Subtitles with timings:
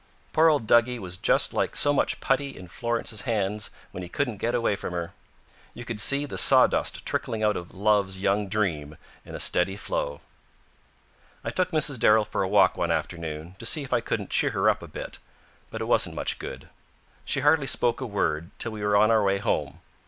[0.33, 4.37] Poor old Duggie was just like so much putty in Florence's hands when he couldn't
[4.37, 5.13] get away from her.
[5.75, 10.21] You could see the sawdust trickling out of Love's Young Dream in a steady flow.
[11.43, 11.99] I took Mrs.
[11.99, 14.87] Darrell for a walk one afternoon, to see if I couldn't cheer her up a
[14.87, 15.19] bit,
[15.69, 16.69] but it wasn't much good.
[17.23, 19.81] She hardly spoke a word till we were on our way home.